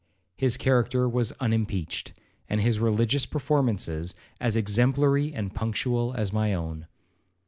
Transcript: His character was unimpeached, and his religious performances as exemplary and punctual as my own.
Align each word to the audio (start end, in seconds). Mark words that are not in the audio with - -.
His 0.35 0.57
character 0.57 1.07
was 1.07 1.31
unimpeached, 1.33 2.13
and 2.49 2.59
his 2.59 2.79
religious 2.79 3.27
performances 3.27 4.15
as 4.39 4.57
exemplary 4.57 5.31
and 5.31 5.53
punctual 5.53 6.15
as 6.15 6.33
my 6.33 6.55
own. 6.55 6.87